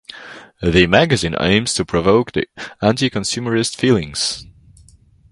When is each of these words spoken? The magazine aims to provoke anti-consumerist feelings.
The 0.63 0.87
magazine 0.87 1.35
aims 1.39 1.75
to 1.75 1.85
provoke 1.85 2.31
anti-consumerist 2.81 3.75
feelings. 3.75 4.47